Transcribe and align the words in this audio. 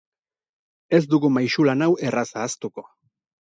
Ez 0.99 1.01
dugu 1.11 1.31
maisulan 1.35 1.87
hau 1.87 1.91
erraz 2.09 2.25
ahaztuko. 2.33 2.87